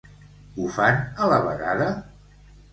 [0.55, 1.93] Ho fan a la vegada?